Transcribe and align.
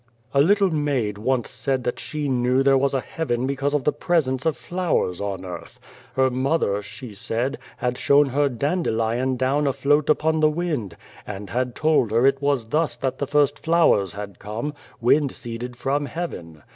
"A 0.33 0.41
little 0.41 0.71
maid 0.71 1.19
once 1.19 1.51
said 1.51 1.83
that 1.83 1.99
she 1.99 2.27
knew 2.27 2.63
there 2.63 2.75
was 2.75 2.95
a 2.95 3.01
heaven 3.01 3.45
because 3.45 3.75
of 3.75 3.83
the 3.83 3.93
presence 3.93 4.47
of 4.47 4.57
flowers 4.57 5.21
on 5.21 5.45
earth. 5.45 5.79
Her 6.15 6.31
mother, 6.31 6.81
she 6.81 7.13
said, 7.13 7.59
had 7.77 7.99
shown 7.99 8.25
her 8.29 8.49
dandelion 8.49 9.37
down 9.37 9.67
afloat 9.67 10.09
upon 10.09 10.39
the 10.39 10.49
102 10.49 10.55
Beyond 10.55 10.91
the 10.91 10.95
Door 10.95 11.03
wind, 11.31 11.37
and 11.37 11.49
had 11.51 11.75
told 11.75 12.09
her 12.09 12.25
it 12.25 12.41
was 12.41 12.65
thus 12.69 12.97
that 12.97 13.19
the 13.19 13.27
first 13.27 13.59
flowers 13.59 14.13
had 14.13 14.39
come, 14.39 14.73
wind 14.99 15.31
seeded 15.33 15.75
from 15.75 16.07
heaven. 16.07 16.63